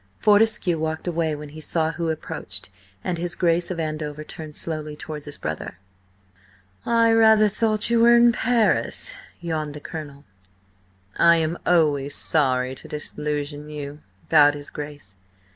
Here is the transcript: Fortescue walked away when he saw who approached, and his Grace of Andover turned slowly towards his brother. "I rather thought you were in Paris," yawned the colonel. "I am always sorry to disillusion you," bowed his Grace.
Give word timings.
Fortescue 0.17 0.79
walked 0.79 1.05
away 1.05 1.35
when 1.35 1.49
he 1.49 1.61
saw 1.61 1.91
who 1.91 2.09
approached, 2.09 2.71
and 3.03 3.19
his 3.19 3.35
Grace 3.35 3.69
of 3.69 3.79
Andover 3.79 4.23
turned 4.23 4.55
slowly 4.55 4.95
towards 4.95 5.25
his 5.25 5.37
brother. 5.37 5.77
"I 6.87 7.11
rather 7.11 7.47
thought 7.47 7.91
you 7.91 7.99
were 7.99 8.15
in 8.15 8.31
Paris," 8.31 9.17
yawned 9.41 9.75
the 9.75 9.79
colonel. 9.79 10.23
"I 11.17 11.35
am 11.35 11.55
always 11.67 12.15
sorry 12.15 12.73
to 12.73 12.87
disillusion 12.87 13.69
you," 13.69 13.99
bowed 14.27 14.55
his 14.55 14.71
Grace. 14.71 15.17